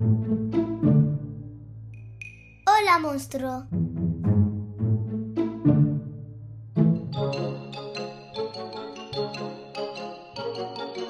Hola, 0.00 0.48
monstruo. 3.00 3.66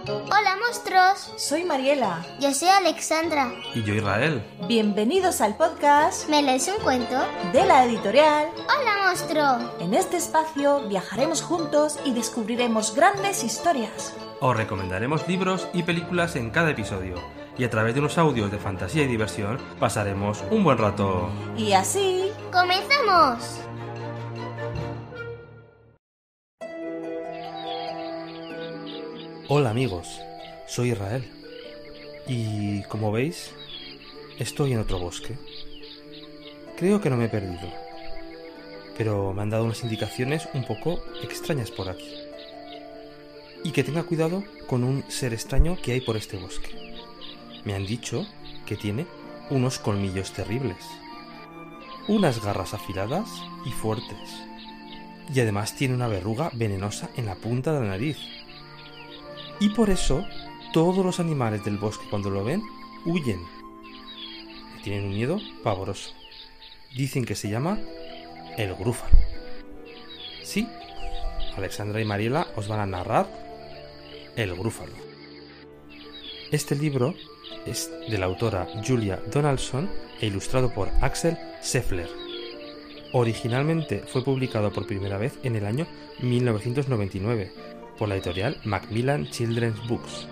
Hola, 0.06 0.56
monstruos. 0.64 1.32
Soy 1.36 1.64
Mariela. 1.64 2.24
Yo 2.40 2.52
soy 2.54 2.68
Alexandra. 2.68 3.52
Y 3.74 3.82
yo 3.82 3.94
Israel. 3.94 4.42
Bienvenidos 4.66 5.40
al 5.40 5.56
podcast 5.56 6.28
¿Me 6.28 6.42
lees 6.42 6.68
un 6.68 6.82
cuento? 6.82 7.16
de 7.52 7.66
la 7.66 7.84
editorial. 7.84 8.48
Hola, 8.56 9.06
monstruo. 9.06 9.70
En 9.80 9.92
este 9.94 10.16
espacio 10.16 10.88
viajaremos 10.88 11.42
juntos 11.42 11.98
y 12.04 12.12
descubriremos 12.12 12.94
grandes 12.94 13.44
historias. 13.44 14.14
Os 14.40 14.56
recomendaremos 14.56 15.28
libros 15.28 15.68
y 15.74 15.82
películas 15.82 16.36
en 16.36 16.50
cada 16.50 16.70
episodio. 16.70 17.16
Y 17.58 17.64
a 17.64 17.70
través 17.70 17.94
de 17.94 18.00
unos 18.00 18.16
audios 18.16 18.50
de 18.50 18.58
fantasía 18.58 19.02
y 19.02 19.06
diversión 19.06 19.58
pasaremos 19.78 20.42
un 20.50 20.64
buen 20.64 20.78
rato. 20.78 21.28
Y 21.56 21.72
así, 21.72 22.30
¡Comenzamos! 22.52 23.60
Hola 29.48 29.70
amigos, 29.70 30.20
soy 30.66 30.90
Israel. 30.90 31.28
Y 32.26 32.82
como 32.84 33.12
veis, 33.12 33.52
estoy 34.38 34.72
en 34.72 34.80
otro 34.80 34.98
bosque. 34.98 35.36
Creo 36.76 37.00
que 37.00 37.10
no 37.10 37.16
me 37.16 37.26
he 37.26 37.28
perdido. 37.28 37.72
Pero 38.96 39.32
me 39.32 39.42
han 39.42 39.50
dado 39.50 39.64
unas 39.64 39.82
indicaciones 39.82 40.48
un 40.54 40.64
poco 40.64 41.00
extrañas 41.22 41.70
por 41.70 41.88
aquí. 41.88 42.14
Y 43.62 43.70
que 43.70 43.84
tenga 43.84 44.02
cuidado 44.02 44.42
con 44.66 44.82
un 44.82 45.04
ser 45.08 45.32
extraño 45.32 45.76
que 45.80 45.92
hay 45.92 46.00
por 46.00 46.16
este 46.16 46.36
bosque. 46.36 46.89
Me 47.64 47.74
han 47.74 47.86
dicho 47.86 48.26
que 48.66 48.76
tiene 48.76 49.06
unos 49.50 49.78
colmillos 49.78 50.32
terribles, 50.32 50.78
unas 52.08 52.42
garras 52.42 52.74
afiladas 52.74 53.28
y 53.64 53.70
fuertes. 53.70 54.42
Y 55.32 55.40
además 55.40 55.76
tiene 55.76 55.94
una 55.94 56.08
verruga 56.08 56.50
venenosa 56.54 57.10
en 57.16 57.26
la 57.26 57.34
punta 57.34 57.72
de 57.72 57.80
la 57.80 57.86
nariz. 57.86 58.18
Y 59.60 59.68
por 59.70 59.90
eso 59.90 60.24
todos 60.72 61.04
los 61.04 61.20
animales 61.20 61.64
del 61.64 61.76
bosque 61.76 62.06
cuando 62.08 62.30
lo 62.30 62.44
ven 62.44 62.62
huyen. 63.04 63.40
Le 64.76 64.82
tienen 64.82 65.04
un 65.04 65.14
miedo 65.14 65.38
pavoroso. 65.62 66.12
Dicen 66.96 67.24
que 67.24 67.34
se 67.34 67.50
llama 67.50 67.78
el 68.56 68.74
grúfalo. 68.74 69.18
Sí, 70.42 70.66
Alexandra 71.56 72.00
y 72.00 72.04
Mariela 72.04 72.48
os 72.56 72.68
van 72.68 72.80
a 72.80 72.86
narrar 72.86 73.28
el 74.36 74.54
grúfalo. 74.54 74.94
Este 76.50 76.74
libro 76.74 77.14
es 77.66 77.90
de 78.08 78.18
la 78.18 78.26
autora 78.26 78.66
Julia 78.86 79.20
Donaldson 79.32 79.88
e 80.20 80.26
ilustrado 80.26 80.72
por 80.72 80.88
Axel 81.00 81.36
Scheffler. 81.62 82.08
Originalmente 83.12 84.00
fue 84.06 84.24
publicado 84.24 84.72
por 84.72 84.86
primera 84.86 85.18
vez 85.18 85.38
en 85.42 85.56
el 85.56 85.66
año 85.66 85.86
1999 86.20 87.52
por 87.98 88.08
la 88.08 88.14
editorial 88.14 88.56
Macmillan 88.64 89.28
Children's 89.30 89.86
Books. 89.88 90.28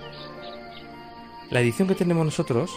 La 1.50 1.60
edición 1.60 1.88
que 1.88 1.94
tenemos 1.94 2.24
nosotros 2.24 2.70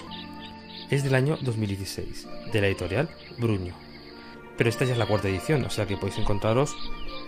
es 0.90 1.04
del 1.04 1.16
año 1.16 1.38
2016, 1.42 2.28
de 2.52 2.62
la 2.62 2.68
editorial 2.68 3.10
Bruño. 3.38 3.76
Pero 4.58 4.70
esta 4.70 4.86
ya 4.86 4.94
es 4.94 4.98
la 4.98 5.06
cuarta 5.06 5.30
edición, 5.30 5.64
o 5.66 5.70
sea 5.70 5.88
que 5.88 5.98
podéis 5.98 6.20
encontraros 6.20 6.76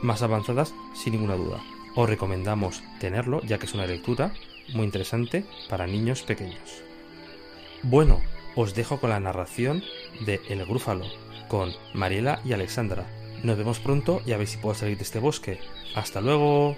más 0.02 0.22
avanzadas 0.22 0.74
sin 0.94 1.14
ninguna 1.14 1.36
duda. 1.36 1.62
Os 1.96 2.10
recomendamos 2.10 2.82
tenerlo, 3.00 3.42
ya 3.44 3.60
que 3.60 3.66
es 3.66 3.74
una 3.74 3.88
lectura 3.88 4.34
muy 4.74 4.86
interesante 4.86 5.46
para 5.70 5.88
niños 5.88 6.24
pequeños. 6.24 6.84
Bueno, 7.84 8.22
os 8.56 8.76
dejo 8.76 9.02
con 9.02 9.10
la 9.10 9.20
narración 9.20 9.84
de 10.26 10.40
El 10.48 10.66
Grúfalo, 10.66 11.06
con 11.50 11.74
Mariela 11.94 12.40
y 12.46 12.54
Alexandra. 12.54 13.06
Nos 13.44 13.58
vemos 13.58 13.80
pronto 13.80 14.22
y 14.26 14.32
a 14.32 14.38
ver 14.38 14.48
si 14.48 14.58
puedo 14.58 14.74
salir 14.74 14.96
de 14.98 15.04
este 15.04 15.20
bosque. 15.20 15.60
¡Hasta 15.94 16.22
luego! 16.22 16.78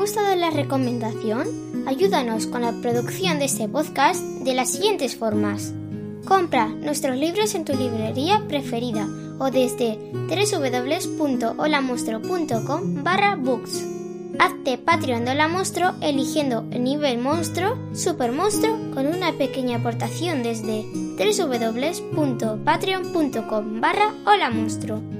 Gustado 0.00 0.34
la 0.34 0.48
recomendación? 0.48 1.46
Ayúdanos 1.86 2.46
con 2.46 2.62
la 2.62 2.72
producción 2.80 3.38
de 3.38 3.44
este 3.44 3.68
podcast 3.68 4.22
de 4.22 4.54
las 4.54 4.70
siguientes 4.70 5.14
formas. 5.14 5.74
Compra 6.24 6.68
nuestros 6.68 7.18
libros 7.18 7.54
en 7.54 7.66
tu 7.66 7.74
librería 7.74 8.42
preferida 8.48 9.06
o 9.38 9.50
desde 9.50 9.98
www.holamonstruo.com 10.12 13.04
barra 13.04 13.36
books. 13.36 13.84
Hazte 14.38 14.78
Patreon 14.78 15.26
de 15.26 15.32
Hola 15.32 15.48
Monstruo 15.48 15.92
eligiendo 16.00 16.64
el 16.70 16.82
nivel 16.82 17.18
monstruo, 17.18 17.76
super 17.92 18.32
monstruo 18.32 18.78
con 18.94 19.06
una 19.06 19.32
pequeña 19.32 19.76
aportación 19.76 20.42
desde 20.42 20.86
www.patreon.com 21.18 23.80
barra 23.82 24.14
Hola 24.24 24.48
Monstruo. 24.48 25.19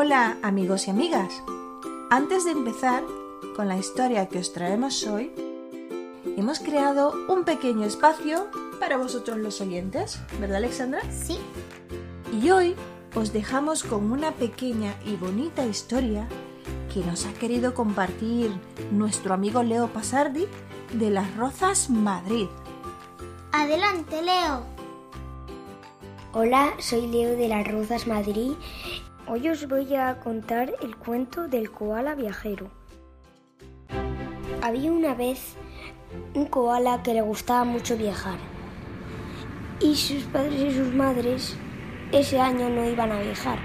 Hola 0.00 0.38
amigos 0.44 0.86
y 0.86 0.92
amigas. 0.92 1.42
Antes 2.08 2.44
de 2.44 2.52
empezar 2.52 3.02
con 3.56 3.66
la 3.66 3.76
historia 3.76 4.28
que 4.28 4.38
os 4.38 4.52
traemos 4.52 5.04
hoy, 5.08 5.32
hemos 6.36 6.60
creado 6.60 7.12
un 7.28 7.42
pequeño 7.42 7.84
espacio 7.84 8.46
para 8.78 8.96
vosotros 8.96 9.38
los 9.38 9.60
oyentes, 9.60 10.20
¿verdad 10.38 10.58
Alexandra? 10.58 11.00
Sí. 11.10 11.40
Y 12.40 12.48
hoy 12.50 12.76
os 13.16 13.32
dejamos 13.32 13.82
con 13.82 14.12
una 14.12 14.30
pequeña 14.30 14.94
y 15.04 15.16
bonita 15.16 15.66
historia 15.66 16.28
que 16.94 17.00
nos 17.00 17.26
ha 17.26 17.32
querido 17.32 17.74
compartir 17.74 18.52
nuestro 18.92 19.34
amigo 19.34 19.64
Leo 19.64 19.88
Pasardi 19.88 20.46
de 20.92 21.10
Las 21.10 21.36
Rozas 21.36 21.90
Madrid. 21.90 22.46
Adelante, 23.50 24.22
Leo. 24.22 24.62
Hola, 26.32 26.74
soy 26.78 27.08
Leo 27.08 27.36
de 27.36 27.48
las 27.48 27.66
Rozas 27.66 28.06
Madrid. 28.06 28.52
Hoy 29.30 29.46
os 29.50 29.68
voy 29.68 29.94
a 29.94 30.18
contar 30.20 30.72
el 30.80 30.96
cuento 30.96 31.48
del 31.48 31.70
koala 31.70 32.14
viajero. 32.14 32.70
Había 34.62 34.90
una 34.90 35.12
vez 35.12 35.52
un 36.32 36.46
koala 36.46 37.02
que 37.02 37.12
le 37.12 37.20
gustaba 37.20 37.64
mucho 37.64 37.98
viajar. 37.98 38.38
Y 39.80 39.96
sus 39.96 40.22
padres 40.22 40.58
y 40.58 40.74
sus 40.74 40.94
madres 40.94 41.56
ese 42.10 42.40
año 42.40 42.70
no 42.70 42.88
iban 42.88 43.12
a 43.12 43.20
viajar. 43.20 43.58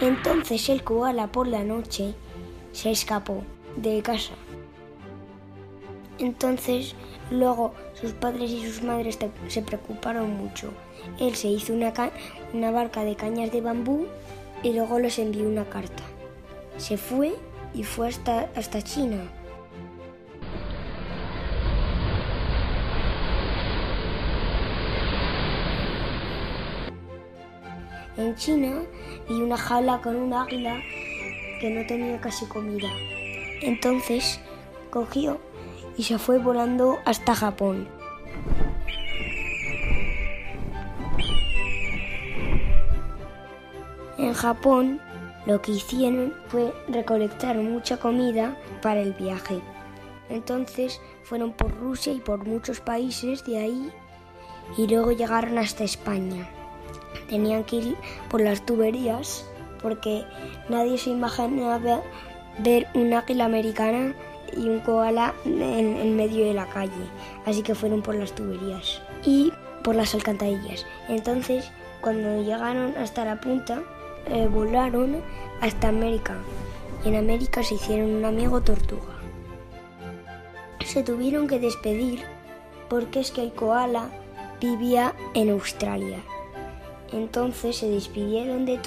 Entonces 0.00 0.68
el 0.68 0.84
koala 0.84 1.26
por 1.26 1.48
la 1.48 1.64
noche 1.64 2.14
se 2.70 2.92
escapó 2.92 3.42
de 3.76 4.00
casa. 4.02 4.34
Entonces 6.20 6.94
luego 7.32 7.74
sus 7.94 8.12
padres 8.12 8.48
y 8.52 8.64
sus 8.64 8.84
madres 8.84 9.18
se 9.48 9.62
preocuparon 9.62 10.36
mucho. 10.36 10.70
Él 11.18 11.34
se 11.34 11.48
hizo 11.48 11.72
una 11.72 12.70
barca 12.70 13.02
de 13.02 13.16
cañas 13.16 13.50
de 13.50 13.60
bambú 13.60 14.06
y 14.62 14.72
luego 14.72 14.98
les 14.98 15.18
envió 15.18 15.48
una 15.48 15.64
carta. 15.64 16.02
Se 16.76 16.96
fue 16.96 17.34
y 17.74 17.82
fue 17.84 18.08
hasta, 18.08 18.50
hasta 18.54 18.82
China. 18.82 19.22
En 28.16 28.34
China 28.34 28.82
vi 29.28 29.40
una 29.40 29.56
jaula 29.56 30.00
con 30.02 30.14
un 30.16 30.34
águila 30.34 30.78
que 31.60 31.70
no 31.70 31.86
tenía 31.86 32.20
casi 32.20 32.44
comida. 32.46 32.88
Entonces 33.62 34.40
cogió 34.90 35.40
y 35.96 36.02
se 36.02 36.18
fue 36.18 36.38
volando 36.38 36.98
hasta 37.06 37.34
Japón. 37.34 37.99
En 44.30 44.34
Japón 44.34 45.00
lo 45.46 45.60
que 45.60 45.72
hicieron 45.72 46.32
fue 46.46 46.72
recolectar 46.88 47.56
mucha 47.56 47.96
comida 47.96 48.56
para 48.80 49.00
el 49.00 49.12
viaje. 49.14 49.60
Entonces 50.28 51.00
fueron 51.24 51.52
por 51.52 51.76
Rusia 51.76 52.12
y 52.12 52.20
por 52.20 52.46
muchos 52.46 52.80
países 52.80 53.44
de 53.44 53.58
ahí 53.58 53.92
y 54.76 54.86
luego 54.86 55.10
llegaron 55.10 55.58
hasta 55.58 55.84
España. 55.84 56.48
Tenían 57.28 57.64
que 57.64 57.76
ir 57.76 57.96
por 58.28 58.40
las 58.40 58.64
tuberías 58.64 59.44
porque 59.82 60.24
nadie 60.68 60.96
se 60.96 61.10
imaginaba 61.10 62.02
ver 62.58 62.86
un 62.94 63.12
águila 63.12 63.46
americana 63.46 64.14
y 64.56 64.68
un 64.68 64.80
koala 64.80 65.34
en, 65.44 66.16
medio 66.16 66.44
de 66.44 66.54
la 66.54 66.66
calle. 66.66 66.92
Así 67.46 67.62
que 67.62 67.74
fueron 67.74 68.02
por 68.02 68.14
las 68.14 68.32
tuberías 68.32 69.02
y 69.24 69.52
por 69.82 69.96
las 69.96 70.14
alcantarillas. 70.14 70.86
Entonces, 71.08 71.70
cuando 72.00 72.42
llegaron 72.42 72.94
hasta 72.96 73.24
la 73.24 73.40
punta, 73.40 73.82
eh, 74.26 74.48
volaron 74.48 75.22
hasta 75.60 75.88
América. 75.88 76.36
Y 77.04 77.08
en 77.08 77.16
América 77.16 77.62
se 77.62 77.74
hicieron 77.74 78.10
un 78.10 78.24
amigo 78.24 78.60
tortuga. 78.60 79.18
Se 80.84 81.02
tuvieron 81.02 81.46
que 81.46 81.58
despedir 81.58 82.20
porque 82.88 83.20
es 83.20 83.30
que 83.30 83.42
el 83.42 83.52
koala 83.52 84.10
vivía 84.60 85.14
en 85.34 85.50
Australia. 85.50 86.18
Entonces 87.12 87.76
se 87.76 87.88
despidieron 87.88 88.66
de, 88.66 88.78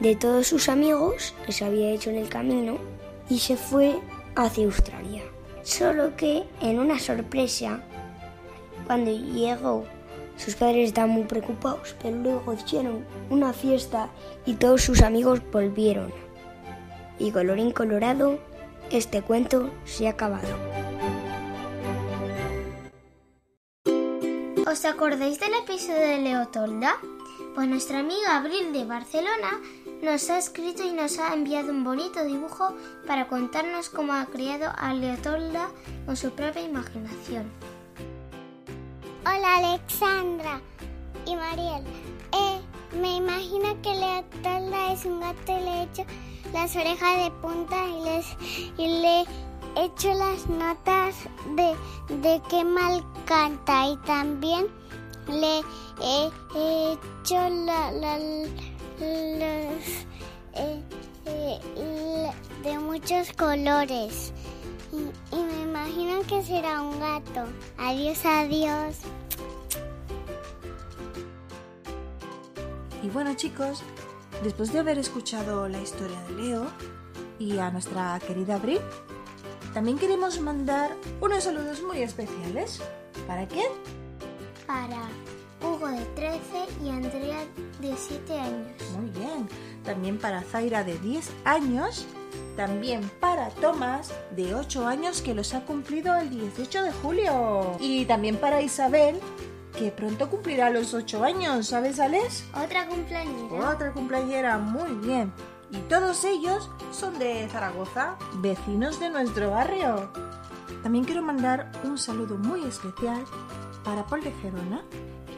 de 0.00 0.16
todos 0.16 0.46
sus 0.46 0.68
amigos 0.68 1.34
que 1.44 1.52
se 1.52 1.64
había 1.64 1.90
hecho 1.90 2.10
en 2.10 2.16
el 2.16 2.28
camino 2.28 2.78
y 3.28 3.38
se 3.38 3.56
fue 3.56 3.98
hacia 4.34 4.64
Australia. 4.64 5.22
Solo 5.62 6.16
que 6.16 6.44
en 6.60 6.78
una 6.78 6.98
sorpresa, 6.98 7.80
cuando 8.86 9.10
llegó, 9.10 9.84
sus 10.36 10.54
padres 10.54 10.88
estaban 10.88 11.10
muy 11.10 11.24
preocupados, 11.24 11.96
pero 12.02 12.16
luego 12.16 12.52
hicieron 12.52 13.04
una 13.30 13.52
fiesta 13.52 14.10
y 14.44 14.54
todos 14.54 14.82
sus 14.82 15.02
amigos 15.02 15.40
volvieron. 15.50 16.12
Y 17.18 17.30
colorín 17.30 17.72
colorado, 17.72 18.38
este 18.90 19.22
cuento 19.22 19.70
se 19.84 20.06
ha 20.06 20.10
acabado. 20.10 20.48
¿Os 24.70 24.84
acordáis 24.84 25.40
del 25.40 25.54
episodio 25.54 26.00
de 26.00 26.18
Leotolda? 26.18 26.96
Pues 27.54 27.68
nuestra 27.68 28.00
amiga 28.00 28.36
Abril 28.36 28.72
de 28.74 28.84
Barcelona 28.84 29.60
nos 30.02 30.28
ha 30.28 30.36
escrito 30.36 30.84
y 30.84 30.92
nos 30.92 31.18
ha 31.18 31.32
enviado 31.32 31.70
un 31.70 31.84
bonito 31.84 32.22
dibujo 32.24 32.74
para 33.06 33.28
contarnos 33.28 33.88
cómo 33.88 34.12
ha 34.12 34.26
criado 34.26 34.70
a 34.76 34.92
Leotolda 34.92 35.70
con 36.04 36.16
su 36.16 36.32
propia 36.32 36.62
imaginación. 36.62 37.50
Hola 39.28 39.56
Alexandra 39.56 40.60
y 41.26 41.34
Mariel. 41.34 41.82
Eh, 42.32 42.60
me 43.00 43.16
imagino 43.16 43.82
que 43.82 43.92
Leotolda 43.92 44.92
es 44.92 45.04
un 45.04 45.18
gato 45.18 45.50
y 45.50 45.62
le 45.64 45.70
he 45.70 45.82
hecho 45.82 46.04
las 46.52 46.76
orejas 46.76 47.24
de 47.24 47.30
punta 47.42 47.76
y, 47.88 48.04
les, 48.04 48.36
y 48.78 48.86
le 48.86 49.20
he 49.22 49.84
hecho 49.84 50.14
las 50.14 50.46
notas 50.46 51.16
de, 51.56 51.74
de 52.18 52.40
qué 52.48 52.64
mal 52.64 53.04
canta 53.24 53.88
y 53.88 53.96
también 54.06 54.68
le 55.26 55.58
he 56.00 56.30
hecho 56.92 57.48
la, 57.48 57.90
la 57.90 58.18
los, 58.18 58.46
eh, 60.54 60.80
eh, 61.24 62.30
de 62.62 62.78
muchos 62.78 63.32
colores. 63.32 64.32
Y, 64.92 65.36
me 65.36 65.62
imagino 65.62 66.22
que 66.22 66.42
será 66.44 66.80
un 66.80 66.98
gato. 67.00 67.44
Adiós, 67.76 68.24
adiós. 68.24 68.96
Y 73.06 73.08
bueno 73.08 73.34
chicos, 73.34 73.84
después 74.42 74.72
de 74.72 74.80
haber 74.80 74.98
escuchado 74.98 75.68
la 75.68 75.80
historia 75.80 76.20
de 76.22 76.42
Leo 76.42 76.66
y 77.38 77.56
a 77.58 77.70
nuestra 77.70 78.18
querida 78.18 78.58
Bri, 78.58 78.80
también 79.72 79.96
queremos 79.96 80.40
mandar 80.40 80.96
unos 81.20 81.44
saludos 81.44 81.82
muy 81.82 82.02
especiales. 82.02 82.82
¿Para 83.28 83.46
quién? 83.46 83.68
Para 84.66 85.02
Hugo 85.62 85.86
de 85.86 86.04
13 86.16 86.40
y 86.84 86.88
Andrea 86.88 87.44
de 87.80 87.94
7 87.96 88.40
años. 88.40 88.72
Muy 88.98 89.10
bien. 89.10 89.48
También 89.84 90.18
para 90.18 90.42
Zaira 90.42 90.82
de 90.82 90.98
10 90.98 91.30
años. 91.44 92.08
También 92.56 93.08
para 93.20 93.50
Tomás 93.50 94.12
de 94.34 94.56
8 94.56 94.84
años 94.84 95.22
que 95.22 95.32
los 95.32 95.54
ha 95.54 95.60
cumplido 95.60 96.16
el 96.16 96.28
18 96.28 96.82
de 96.82 96.90
julio. 96.90 97.76
Y 97.78 98.04
también 98.06 98.36
para 98.36 98.62
Isabel 98.62 99.20
que 99.78 99.90
pronto 99.90 100.28
cumplirá 100.30 100.70
los 100.70 100.94
8 100.94 101.24
años, 101.24 101.68
¿sabes, 101.68 102.00
Alex? 102.00 102.44
Otra 102.54 102.86
cumpleañera. 102.86 103.70
Otra 103.70 103.92
cumpleañera, 103.92 104.58
muy 104.58 104.92
bien. 105.06 105.32
Y 105.70 105.78
todos 105.88 106.24
ellos 106.24 106.70
son 106.92 107.18
de 107.18 107.48
Zaragoza, 107.48 108.16
vecinos 108.36 108.98
de 109.00 109.10
nuestro 109.10 109.50
barrio. 109.50 110.10
También 110.82 111.04
quiero 111.04 111.22
mandar 111.22 111.70
un 111.84 111.98
saludo 111.98 112.36
muy 112.36 112.64
especial 112.64 113.24
para 113.84 114.06
Paul 114.06 114.22
de 114.22 114.32
Gerona, 114.32 114.82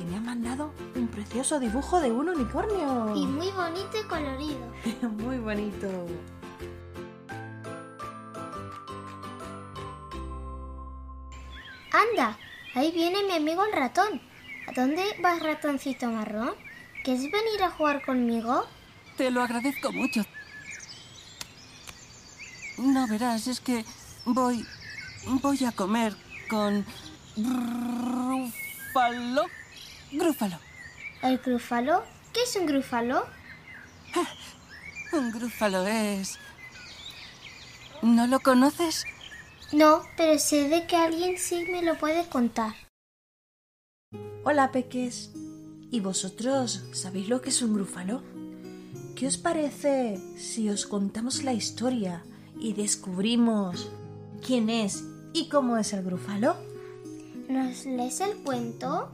me 0.08 0.16
ha 0.16 0.20
mandado 0.20 0.72
un 0.94 1.08
precioso 1.08 1.60
dibujo 1.60 2.00
de 2.00 2.10
un 2.10 2.28
unicornio. 2.28 3.14
Y 3.14 3.26
muy 3.26 3.50
bonito 3.50 3.98
y 4.00 4.06
colorido. 4.06 4.58
muy 5.22 5.38
bonito. 5.38 5.86
Anda, 11.92 12.38
ahí 12.74 12.90
viene 12.92 13.22
mi 13.24 13.32
amigo 13.32 13.64
el 13.64 13.72
ratón. 13.72 14.27
¿A 14.68 14.72
dónde 14.72 15.02
vas, 15.22 15.42
ratoncito 15.42 16.10
marrón? 16.10 16.52
¿Quieres 17.02 17.22
venir 17.22 17.62
a 17.62 17.70
jugar 17.70 18.04
conmigo? 18.04 18.66
Te 19.16 19.30
lo 19.30 19.40
agradezco 19.40 19.92
mucho. 19.92 20.26
No 22.76 23.08
verás, 23.08 23.46
es 23.46 23.60
que 23.60 23.82
voy. 24.26 24.66
voy 25.40 25.64
a 25.64 25.72
comer 25.72 26.14
con. 26.50 26.84
Rufalo 28.92 29.46
Grúfalo. 30.12 30.58
¿El 31.22 31.38
grúfalo? 31.38 32.04
¿Qué 32.34 32.42
es 32.42 32.54
un 32.56 32.66
grúfalo? 32.66 33.26
un 35.12 35.32
grúfalo 35.32 35.86
es... 35.86 36.38
¿No 38.02 38.26
lo 38.26 38.40
conoces? 38.40 39.06
No, 39.72 40.02
pero 40.18 40.38
sé 40.38 40.68
de 40.68 40.86
que 40.86 40.96
alguien 40.96 41.38
sí 41.38 41.64
me 41.70 41.80
lo 41.80 41.96
puede 41.96 42.28
contar. 42.28 42.87
Hola, 44.44 44.72
peques. 44.72 45.30
¿Y 45.90 46.00
vosotros 46.00 46.86
sabéis 46.92 47.28
lo 47.28 47.42
que 47.42 47.50
es 47.50 47.60
un 47.60 47.74
grúfalo? 47.74 48.22
¿Qué 49.14 49.26
os 49.26 49.36
parece 49.36 50.18
si 50.36 50.70
os 50.70 50.86
contamos 50.86 51.42
la 51.42 51.52
historia 51.52 52.24
y 52.58 52.72
descubrimos 52.72 53.90
quién 54.46 54.70
es 54.70 55.04
y 55.32 55.48
cómo 55.48 55.76
es 55.76 55.92
el 55.92 56.02
grúfalo? 56.02 56.56
¿Nos 57.48 57.84
lees 57.84 58.20
el 58.20 58.36
cuento? 58.38 59.10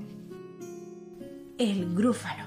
el 1.59 1.95
grúfalo. 1.95 2.45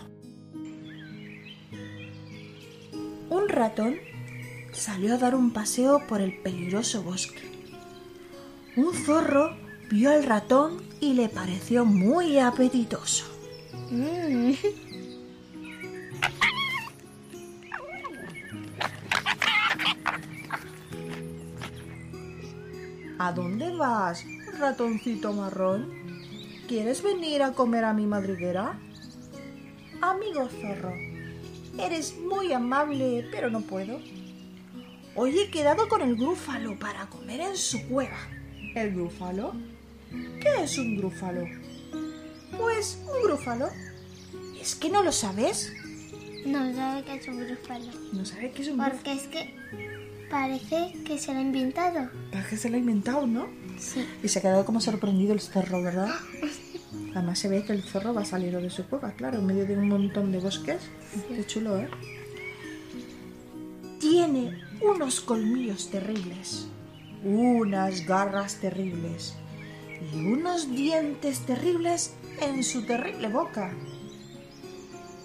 Un 3.30 3.50
ratón 3.50 3.96
salió 4.72 5.16
a 5.16 5.18
dar 5.18 5.36
un 5.36 5.52
paseo 5.52 6.06
por 6.08 6.22
el 6.22 6.38
peligroso 6.42 7.04
bosque. 7.04 7.42
Un 8.76 8.94
zorro 8.94 9.67
vio 9.90 10.12
al 10.12 10.24
ratón 10.24 10.82
y 11.00 11.14
le 11.14 11.30
pareció 11.30 11.86
muy 11.86 12.40
apetitoso. 12.40 13.26
¿A 23.20 23.32
dónde 23.32 23.76
vas, 23.76 24.26
ratoncito 24.60 25.34
marrón? 25.34 25.90
¿Quieres 26.68 27.02
venir 27.02 27.42
a 27.42 27.54
comer 27.54 27.86
a 27.86 27.94
mi 27.94 28.06
madriguera? 28.06 28.80
Amigo 30.02 30.48
zorro, 30.50 30.94
eres 31.80 32.18
muy 32.20 32.54
amable, 32.54 33.28
pero 33.32 33.50
no 33.50 33.62
puedo. 33.62 34.00
Hoy 35.16 35.40
he 35.40 35.50
quedado 35.50 35.88
con 35.88 36.02
el 36.02 36.16
grúfalo 36.16 36.78
para 36.78 37.08
comer 37.08 37.40
en 37.40 37.58
su 37.58 37.88
cueva. 37.88 38.20
¿El 38.76 38.94
grúfalo? 38.94 39.54
¿Qué 40.12 40.64
es 40.64 40.78
un 40.78 40.98
grúfalo? 40.98 41.46
Pues 42.58 43.00
un 43.06 43.24
grúfalo. 43.24 43.70
¿Es 44.60 44.76
que 44.76 44.90
no 44.90 45.04
lo 45.04 45.12
sabes? 45.12 45.74
No 46.46 46.74
sabe 46.74 47.04
qué 47.04 47.16
es 47.16 47.28
un 47.28 47.40
grúfalo. 47.40 47.86
No 48.14 48.26
sabe 48.26 48.52
qué 48.52 48.62
es 48.62 48.68
un 48.70 48.78
grúfalo. 48.78 48.96
Porque 48.96 49.14
es 49.14 49.24
que 49.24 49.56
parece 50.30 50.94
que 51.06 51.18
se 51.18 51.34
lo 51.34 51.40
ha 51.40 51.42
inventado. 51.42 52.10
Parece 52.32 52.50
que 52.50 52.58
se 52.58 52.70
lo 52.70 52.76
ha 52.76 52.80
inventado, 52.80 53.28
¿no? 53.28 53.48
Sí. 53.78 54.06
Y 54.24 54.28
se 54.28 54.40
ha 54.40 54.42
quedado 54.42 54.66
como 54.66 54.82
sorprendido 54.82 55.34
el 55.34 55.42
zorro, 55.42 55.82
¿verdad? 55.82 56.10
Además 57.14 57.40
se 57.40 57.50
ve 57.50 57.64
que 57.64 57.74
el 57.74 57.84
zorro 57.84 58.14
va 58.14 58.22
a 58.22 58.26
salir 58.26 58.56
de 58.60 58.70
su 58.70 58.86
cueva, 58.86 59.12
claro, 59.12 59.40
en 59.40 59.46
medio 59.46 59.66
de 59.66 59.78
un 59.78 59.88
montón 59.88 60.32
de 60.32 60.40
bosques. 60.40 60.82
Qué 61.28 61.46
chulo, 61.46 61.78
¿eh? 61.78 61.90
Tiene 64.00 64.62
unos 64.82 65.22
colmillos 65.22 65.90
terribles, 65.90 66.68
unas 67.24 68.06
garras 68.06 68.56
terribles 68.56 69.36
y 70.14 70.26
unos 70.26 70.70
dientes 70.70 71.40
terribles 71.40 72.14
en 72.42 72.64
su 72.64 72.86
terrible 72.86 73.28
boca. 73.28 73.74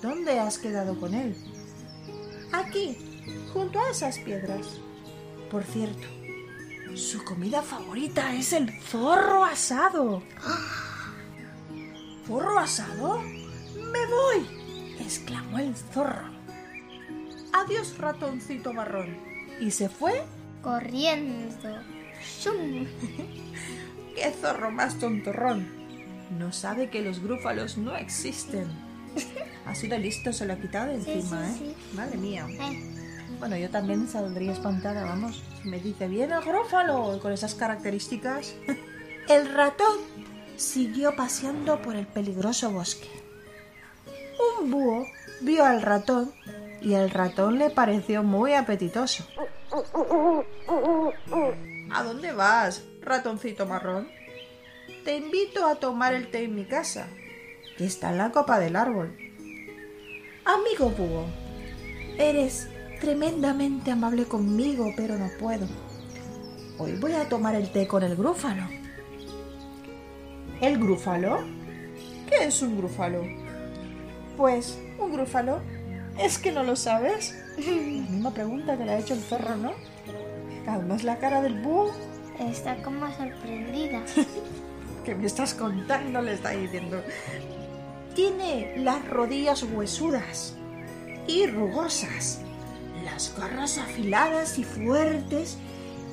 ¿Dónde 0.00 0.38
has 0.40 0.58
quedado 0.58 0.98
con 0.98 1.14
él? 1.14 1.36
Aquí, 2.52 2.96
junto 3.52 3.78
a 3.80 3.90
esas 3.90 4.18
piedras. 4.18 4.80
Por 5.50 5.64
cierto, 5.64 6.06
su 6.94 7.24
comida 7.24 7.62
favorita 7.62 8.34
es 8.34 8.52
el 8.52 8.70
zorro 8.80 9.44
asado. 9.44 10.22
¿Zorro 12.26 12.58
asado? 12.58 13.20
¡Me 13.20 14.06
voy! 14.06 14.96
exclamó 15.00 15.58
el 15.58 15.74
zorro. 15.76 16.30
Adiós, 17.52 17.98
ratoncito 17.98 18.72
marrón. 18.72 19.16
Y 19.60 19.70
se 19.70 19.88
fue. 19.88 20.24
Corriendo. 20.62 21.80
¡Shum! 22.40 22.86
¡Qué 24.14 24.30
zorro 24.32 24.70
más 24.70 24.98
tontorrón! 24.98 25.68
No 26.38 26.52
sabe 26.52 26.88
que 26.90 27.02
los 27.02 27.22
grúfalos 27.22 27.76
no 27.78 27.96
existen. 27.96 28.66
Ha 29.64 29.76
sido 29.76 29.96
listo, 29.96 30.32
se 30.32 30.44
lo 30.44 30.54
ha 30.54 30.56
quitado 30.56 30.90
de 30.90 31.00
Sí, 31.00 31.12
encima, 31.12 31.48
sí, 31.56 31.66
¿eh? 31.66 31.74
Madre 31.94 32.18
mía. 32.18 32.46
Eh, 32.50 32.82
Bueno, 33.38 33.56
yo 33.56 33.70
también 33.70 34.08
saldría 34.08 34.52
espantada, 34.52 35.04
vamos. 35.04 35.40
Me 35.62 35.78
dice, 35.78 36.08
viene 36.08 36.34
el 36.34 36.42
grófalo, 36.42 37.20
con 37.22 37.32
esas 37.32 37.54
características. 37.54 38.54
El 39.28 39.54
ratón 39.54 39.98
siguió 40.56 41.14
paseando 41.14 41.80
por 41.80 41.94
el 41.94 42.08
peligroso 42.08 42.72
bosque. 42.72 43.08
Un 44.60 44.70
búho 44.72 45.06
vio 45.42 45.64
al 45.64 45.80
ratón 45.80 46.32
y 46.80 46.94
el 46.94 47.08
ratón 47.10 47.58
le 47.58 47.70
pareció 47.70 48.24
muy 48.24 48.54
apetitoso. 48.54 49.24
¿A 51.92 52.02
dónde 52.02 52.32
vas, 52.32 52.82
ratoncito 53.02 53.66
marrón? 53.66 54.08
Te 55.04 55.16
invito 55.16 55.66
a 55.66 55.76
tomar 55.76 56.14
el 56.14 56.30
té 56.30 56.44
en 56.44 56.54
mi 56.54 56.64
casa, 56.64 57.08
que 57.76 57.84
está 57.84 58.10
en 58.10 58.18
la 58.18 58.30
copa 58.30 58.58
del 58.58 58.76
árbol. 58.76 59.16
Amigo 60.44 60.90
búho, 60.90 61.26
eres 62.18 62.68
tremendamente 63.00 63.90
amable 63.90 64.24
conmigo, 64.24 64.92
pero 64.96 65.18
no 65.18 65.28
puedo. 65.38 65.66
Hoy 66.78 66.92
voy 66.96 67.12
a 67.12 67.28
tomar 67.28 67.54
el 67.54 67.70
té 67.70 67.86
con 67.86 68.02
el 68.02 68.16
grúfalo. 68.16 68.62
¿El 70.60 70.78
grúfalo? 70.78 71.40
¿Qué 72.28 72.44
es 72.44 72.62
un 72.62 72.78
grúfalo? 72.78 73.24
Pues, 74.36 74.78
un 74.98 75.12
grúfalo. 75.12 75.60
¿Es 76.18 76.38
que 76.38 76.52
no 76.52 76.62
lo 76.62 76.76
sabes? 76.76 77.36
La 77.56 77.72
misma 77.72 78.30
pregunta 78.32 78.78
que 78.78 78.84
le 78.84 78.92
ha 78.92 78.98
hecho 78.98 79.14
el 79.14 79.20
zorro, 79.20 79.56
¿no? 79.56 79.72
Además 80.66 81.02
la 81.02 81.18
cara 81.18 81.42
del 81.42 81.60
búho 81.60 81.92
está 82.50 82.76
como 82.82 83.06
sorprendida. 83.16 84.02
que 85.04 85.14
me 85.14 85.26
estás 85.26 85.54
contando 85.54 86.22
le 86.22 86.34
está 86.34 86.50
diciendo. 86.50 87.02
Tiene 88.14 88.74
las 88.76 89.06
rodillas 89.08 89.62
huesudas 89.62 90.54
y 91.26 91.46
rugosas, 91.46 92.40
las 93.04 93.34
garras 93.36 93.78
afiladas 93.78 94.58
y 94.58 94.64
fuertes 94.64 95.56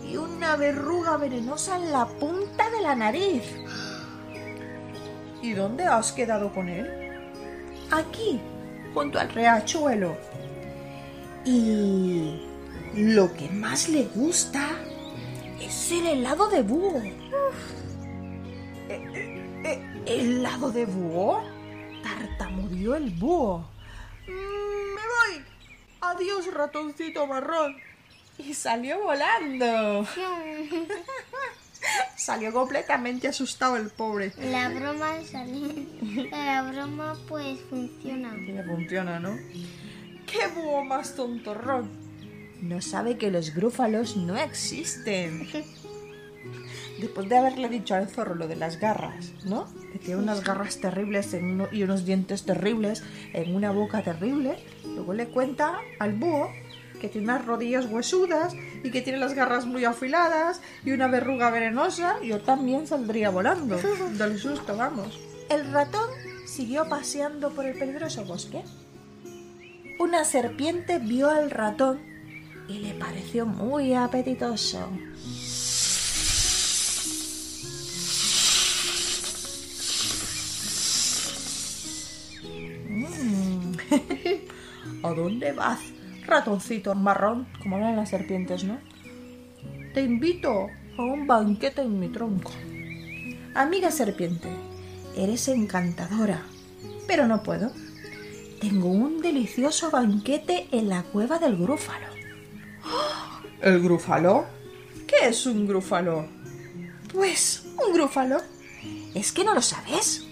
y 0.07 0.17
una 0.17 0.55
verruga 0.55 1.17
venenosa 1.17 1.77
en 1.77 1.91
la 1.91 2.07
punta 2.07 2.69
de 2.69 2.81
la 2.81 2.95
nariz. 2.95 3.43
¿Y 5.41 5.53
dónde 5.53 5.85
has 5.85 6.11
quedado 6.11 6.53
con 6.53 6.69
él? 6.69 6.89
Aquí, 7.91 8.39
junto 8.93 9.19
al 9.19 9.29
riachuelo. 9.29 10.17
Y 11.45 12.41
lo 12.93 13.33
que 13.33 13.49
más 13.49 13.89
le 13.89 14.05
gusta 14.05 14.67
es 15.69 15.91
el 15.91 16.05
helado 16.07 16.49
de 16.49 16.61
búho. 16.61 17.01
Eh, 18.89 20.01
¿Helado 20.05 20.71
de 20.71 20.85
búho? 20.85 21.43
Tartamudeó 22.03 22.95
el 22.95 23.09
búho. 23.11 23.59
"Mm, 24.27 24.31
Me 24.95 25.01
voy. 25.01 25.43
Adiós, 26.01 26.51
ratoncito 26.53 27.27
marrón. 27.27 27.75
Y 28.37 28.53
salió 28.53 29.01
volando. 29.03 30.07
Salió 32.17 32.51
completamente 32.51 33.27
asustado 33.29 33.77
el 33.77 33.89
pobre. 33.89 34.33
La 34.37 34.67
broma 34.69 35.15
sale. 35.23 35.87
La 36.29 36.61
broma 36.69 37.15
pues 37.27 37.59
funciona. 37.69 38.35
Funciona, 38.65 39.19
¿no? 39.19 39.37
¡Qué 40.25 40.47
búho 40.53 40.83
más 40.83 41.15
tontorrón! 41.15 41.89
No 42.61 42.81
sabe 42.81 43.17
que 43.17 43.31
los 43.31 43.53
grúfalos 43.55 44.17
no 44.17 44.37
existen. 44.37 45.47
Después 46.99 47.29
de 47.29 47.37
haberle 47.37 47.69
dicho 47.69 47.95
al 47.95 48.09
zorro 48.09 48.35
lo 48.35 48.47
de 48.47 48.57
las 48.57 48.77
garras, 48.79 49.31
¿no? 49.45 49.67
Que 49.93 49.99
tiene 49.99 50.21
unas 50.21 50.43
garras 50.43 50.79
terribles 50.81 51.33
en 51.33 51.45
uno- 51.45 51.67
y 51.71 51.83
unos 51.83 52.05
dientes 52.05 52.43
terribles 52.43 53.03
en 53.33 53.55
una 53.55 53.71
boca 53.71 54.01
terrible, 54.03 54.57
luego 54.83 55.13
le 55.13 55.27
cuenta 55.29 55.79
al 55.99 56.13
búho 56.13 56.49
que 56.99 57.07
tiene 57.07 57.27
unas 57.31 57.45
rodillas 57.45 57.85
huesudas 57.85 58.53
y 58.83 58.91
que 58.91 59.01
tiene 59.01 59.17
las 59.19 59.33
garras 59.33 59.65
muy 59.65 59.85
afiladas 59.85 60.59
y 60.83 60.91
una 60.91 61.07
verruga 61.07 61.49
venenosa, 61.49 62.21
yo 62.21 62.41
también 62.41 62.85
saldría 62.87 63.29
volando. 63.29 63.77
Del 64.17 64.37
susto, 64.37 64.75
vamos. 64.75 65.17
El 65.49 65.71
ratón 65.71 66.09
siguió 66.45 66.89
paseando 66.89 67.51
por 67.51 67.65
el 67.65 67.79
peligroso 67.79 68.25
bosque. 68.25 68.61
Una 69.99 70.25
serpiente 70.25 70.99
vio 70.99 71.29
al 71.29 71.49
ratón 71.49 72.01
y 72.69 72.79
le 72.79 72.93
pareció 72.93 73.45
muy 73.45 73.93
apetitoso. 73.95 74.91
Mm. 82.87 83.73
¿A 85.03 85.13
dónde 85.13 85.51
vas, 85.53 85.79
ratoncito 86.25 86.93
marrón? 86.93 87.47
Como 87.63 87.77
hablan 87.77 87.95
las 87.95 88.09
serpientes, 88.09 88.63
¿no? 88.63 88.77
Te 89.93 90.03
invito 90.03 90.67
a 90.97 91.01
un 91.01 91.25
banquete 91.25 91.81
en 91.81 91.99
mi 91.99 92.09
tronco. 92.09 92.51
Amiga 93.55 93.89
serpiente, 93.89 94.47
eres 95.17 95.47
encantadora, 95.47 96.43
pero 97.07 97.27
no 97.27 97.41
puedo. 97.41 97.71
Tengo 98.61 98.89
un 98.89 99.21
delicioso 99.21 99.89
banquete 99.89 100.67
en 100.71 100.89
la 100.89 101.01
cueva 101.03 101.39
del 101.39 101.57
grúfalo. 101.57 102.18
¿El 103.61 103.81
grúfalo? 103.81 104.45
¿Qué 105.05 105.27
es 105.27 105.45
un 105.45 105.67
grúfalo? 105.67 106.27
Pues 107.11 107.63
un 107.85 107.93
grúfalo. 107.93 108.37
¿Es 109.13 109.31
que 109.31 109.43
no 109.43 109.53
lo 109.53 109.61
sabes? 109.61 110.23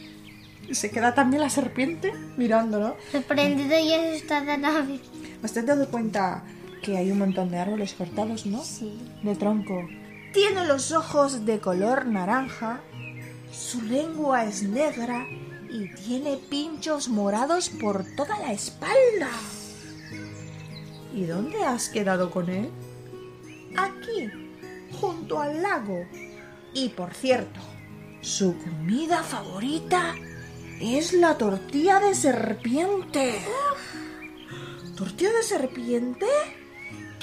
Se 0.72 0.92
queda 0.92 1.14
también 1.14 1.42
la 1.42 1.50
serpiente 1.50 2.14
mirándolo. 2.38 2.96
Sorprendido 3.12 3.78
y 3.80 3.94
asustada. 3.94 4.58
¿Has 5.44 5.54
te 5.54 5.60
has 5.60 5.66
dado 5.66 5.90
cuenta 5.90 6.44
que 6.82 6.98
hay 6.98 7.12
un 7.12 7.20
montón 7.20 7.50
de 7.50 7.58
árboles 7.58 7.94
cortados, 7.94 8.46
no? 8.46 8.64
Sí. 8.64 8.98
De 9.24 9.36
tronco. 9.36 9.88
Tiene 10.34 10.66
los 10.66 10.92
ojos 10.92 11.46
de 11.46 11.60
color 11.60 12.06
naranja, 12.06 12.82
su 13.52 13.82
lengua 13.82 14.46
es 14.46 14.64
negra 14.64 15.26
y 15.70 15.94
tiene 15.96 16.38
pinchos 16.50 17.10
morados 17.10 17.70
por 17.70 18.06
toda 18.16 18.40
la 18.40 18.54
espalda. 18.54 19.32
¿Y 21.14 21.26
dónde 21.26 21.64
has 21.64 21.90
quedado 21.90 22.30
con 22.30 22.50
él? 22.50 22.70
Aquí, 23.76 24.30
junto 25.00 25.40
al 25.40 25.62
lago. 25.62 26.06
Y 26.74 26.90
por 26.90 27.14
cierto, 27.14 27.60
su 28.22 28.56
comida 28.58 29.24
favorita 29.24 30.14
es 30.80 31.14
la 31.14 31.38
tortilla 31.38 32.00
de 32.00 32.14
serpiente. 32.16 33.40
¿Tortilla 34.96 35.32
de 35.32 35.44
serpiente? 35.44 36.26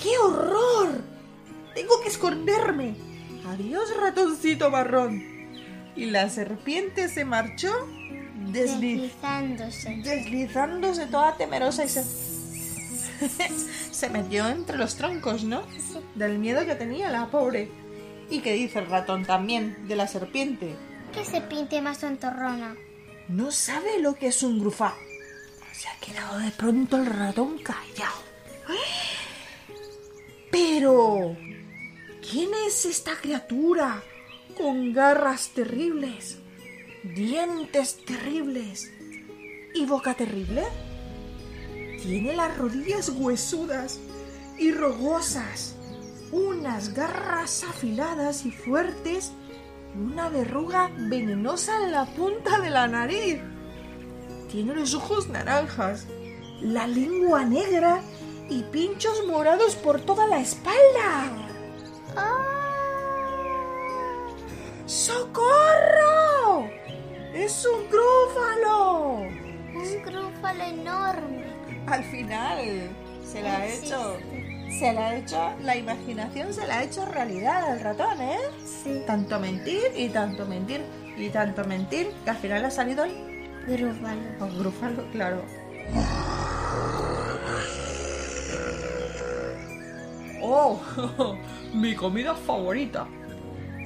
¡Qué 0.00 0.16
horror! 0.18 1.00
Tengo 1.74 2.00
que 2.02 2.08
esconderme. 2.08 2.96
Adiós, 3.48 3.94
ratoncito 4.00 4.70
marrón. 4.70 5.22
Y 5.96 6.06
la 6.06 6.28
serpiente 6.30 7.08
se 7.08 7.24
marchó 7.24 7.72
desliz- 8.50 9.00
Deslizándose. 9.00 9.96
deslizándose 10.04 11.06
toda 11.06 11.36
temerosa 11.36 11.84
y 11.84 11.88
se... 11.88 12.04
se 13.90 14.10
metió 14.10 14.48
entre 14.48 14.76
los 14.76 14.96
troncos, 14.96 15.44
¿no? 15.44 15.62
Del 16.14 16.38
miedo 16.38 16.64
que 16.66 16.74
tenía 16.74 17.10
la 17.10 17.30
pobre. 17.30 17.68
¿Y 18.30 18.40
qué 18.40 18.52
dice 18.52 18.78
el 18.78 18.86
ratón 18.86 19.24
también 19.24 19.86
de 19.86 19.96
la 19.96 20.06
serpiente? 20.06 20.74
¿Qué 21.12 21.24
serpiente 21.24 21.80
más 21.80 22.00
tontorrona? 22.00 22.76
No 23.28 23.50
sabe 23.50 24.00
lo 24.00 24.14
que 24.14 24.28
es 24.28 24.42
un 24.42 24.58
grufá. 24.58 24.94
Se 25.72 25.88
ha 25.88 25.96
quedado 26.00 26.38
de 26.38 26.50
pronto 26.50 26.96
el 26.96 27.06
ratón 27.06 27.58
callado. 27.58 28.22
Pero... 30.50 31.36
¿Quién 32.30 32.50
es 32.66 32.86
esta 32.86 33.16
criatura 33.16 34.02
con 34.56 34.94
garras 34.94 35.50
terribles, 35.50 36.38
dientes 37.02 38.02
terribles 38.04 38.90
y 39.74 39.84
boca 39.84 40.14
terrible? 40.14 40.62
Tiene 42.04 42.36
las 42.36 42.58
rodillas 42.58 43.08
huesudas 43.08 43.98
y 44.58 44.72
rugosas, 44.72 45.74
unas 46.32 46.92
garras 46.92 47.64
afiladas 47.64 48.44
y 48.44 48.50
fuertes 48.50 49.32
y 49.94 50.12
una 50.12 50.28
verruga 50.28 50.90
venenosa 51.08 51.82
en 51.82 51.92
la 51.92 52.04
punta 52.04 52.60
de 52.60 52.68
la 52.68 52.88
nariz. 52.88 53.40
Tiene 54.52 54.74
los 54.74 54.92
ojos 54.92 55.28
naranjas, 55.30 56.06
la 56.60 56.86
lengua 56.86 57.42
negra 57.46 58.02
y 58.50 58.64
pinchos 58.64 59.26
morados 59.26 59.74
por 59.74 59.98
toda 59.98 60.26
la 60.26 60.40
espalda. 60.40 61.32
¡Socorro! 64.84 66.68
¡Es 67.32 67.64
un 67.64 67.88
grúfalo! 67.88 69.20
Un 69.74 70.02
grúfalo 70.04 70.64
enorme. 70.64 71.43
Al 71.86 72.04
final 72.04 72.90
se 73.24 73.42
la 73.42 73.58
ha 73.58 73.66
hecho. 73.66 74.16
Se 74.78 74.92
la 74.92 75.08
ha 75.08 75.16
hecho, 75.16 75.52
la 75.62 75.76
imaginación 75.76 76.52
se 76.52 76.66
la 76.66 76.78
ha 76.78 76.82
hecho 76.82 77.04
realidad 77.04 77.72
al 77.72 77.80
ratón, 77.80 78.20
¿eh? 78.20 78.38
Sí. 78.64 79.02
Tanto 79.06 79.38
mentir 79.38 79.82
y 79.94 80.08
tanto 80.08 80.46
mentir 80.46 80.82
y 81.16 81.28
tanto 81.28 81.64
mentir 81.64 82.10
que 82.24 82.30
al 82.30 82.36
final 82.36 82.64
ha 82.64 82.70
salido 82.70 83.04
el 83.04 83.12
Grúfalo. 83.66 84.20
grúfalo, 84.58 85.10
claro. 85.12 85.42
¡Oh! 90.42 90.80
¡Mi 91.74 91.94
comida 91.94 92.34
favorita! 92.34 93.06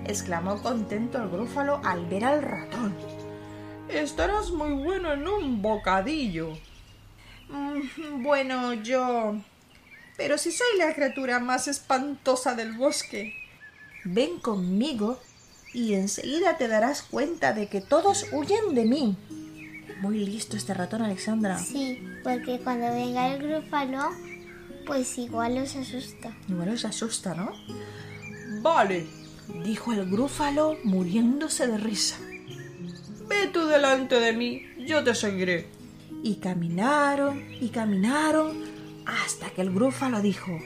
exclamó 0.07 0.61
contento 0.62 1.23
el 1.23 1.28
grúfalo 1.28 1.81
al 1.85 2.07
ver 2.07 2.25
al 2.25 2.43
ratón. 2.43 2.95
Estarás 3.88 4.50
muy 4.50 4.73
bueno 4.73 5.12
en 5.12 5.28
un 5.28 5.62
bocadillo. 5.62 6.55
Mm, 7.49 8.23
bueno, 8.23 8.75
yo... 8.75 9.37
Pero 10.17 10.37
si 10.37 10.50
soy 10.50 10.67
la 10.78 10.95
criatura 10.95 11.38
más 11.38 11.69
espantosa 11.69 12.55
del 12.55 12.73
bosque. 12.73 13.35
Ven 14.05 14.40
conmigo 14.40 15.21
y 15.73 15.95
enseguida 15.95 16.57
te 16.57 16.67
darás 16.67 17.02
cuenta 17.02 17.52
de 17.52 17.69
que 17.69 17.81
todos 17.81 18.26
huyen 18.33 18.75
de 18.75 18.85
mí. 18.85 19.17
Muy 20.00 20.25
listo 20.25 20.57
este 20.57 20.75
ratón, 20.75 21.02
Alexandra. 21.02 21.59
Sí, 21.59 22.02
porque 22.25 22.61
cuando 22.62 22.93
venga 22.93 23.33
el 23.33 23.43
grúfalo, 23.43 24.11
pues 24.87 25.19
igual 25.19 25.57
los 25.57 25.76
asusta. 25.76 26.37
Igual 26.49 26.71
os 26.71 26.85
asusta, 26.85 27.35
¿no? 27.35 27.52
Vale, 28.62 29.07
dijo 29.64 29.93
el 29.93 30.09
grúfalo 30.11 30.78
muriéndose 30.85 31.67
de 31.67 31.78
risa. 31.78 32.17
Ve 33.28 33.49
tú 33.52 33.67
delante 33.67 34.19
de 34.19 34.33
mí, 34.33 34.62
yo 34.87 35.05
te 35.05 35.14
seguiré. 35.14 35.69
Y 36.23 36.37
caminaron 36.37 37.45
y 37.61 37.69
caminaron 37.69 38.65
hasta 39.07 39.51
que 39.51 39.63
el 39.63 39.73
grúfalo 39.73 40.21
dijo: 40.21 40.59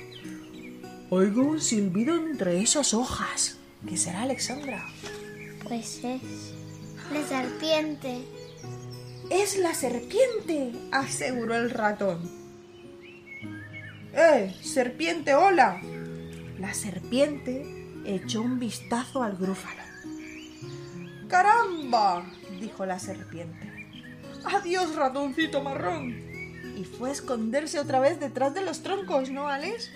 Oigo 1.10 1.42
un 1.42 1.60
silbido 1.60 2.16
entre 2.16 2.60
esas 2.62 2.94
hojas. 2.94 3.58
¿Qué 3.88 3.96
será, 3.96 4.22
Alexandra? 4.22 4.86
Pues 5.64 6.02
es 6.04 6.22
la 7.12 7.22
serpiente. 7.26 8.22
Es 9.30 9.58
la 9.58 9.74
serpiente, 9.74 10.72
aseguró 10.90 11.54
el 11.54 11.70
ratón. 11.70 12.30
¡Eh, 14.14 14.54
serpiente, 14.62 15.34
hola! 15.34 15.80
La 16.58 16.74
serpiente 16.74 17.64
echó 18.04 18.42
un 18.42 18.58
vistazo 18.58 19.22
al 19.22 19.36
grúfalo. 19.36 19.82
¡Caramba! 21.28 22.30
dijo 22.60 22.84
la 22.84 22.98
serpiente. 22.98 23.71
¡Adiós, 24.44 24.94
ratoncito 24.94 25.62
marrón! 25.62 26.14
Y 26.76 26.84
fue 26.84 27.10
a 27.10 27.12
esconderse 27.12 27.78
otra 27.78 28.00
vez 28.00 28.18
detrás 28.18 28.54
de 28.54 28.62
los 28.62 28.82
troncos, 28.82 29.30
¿no, 29.30 29.48
Alex? 29.48 29.90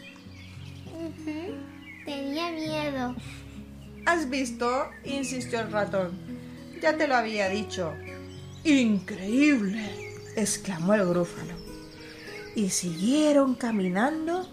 Tenía 2.05 2.50
miedo. 2.50 3.17
¿Has 4.05 4.31
visto? 4.31 4.88
insistió 5.05 5.61
el 5.61 5.73
ratón. 5.73 6.12
Ya 6.81 6.97
te 6.97 7.09
lo 7.09 7.17
había 7.17 7.49
dicho. 7.49 7.93
¡Increíble! 8.65 10.15
exclamó 10.37 10.95
el 10.95 11.07
grúfalo. 11.07 11.55
Y 12.55 12.70
siguieron 12.70 13.55
caminando 13.55 14.49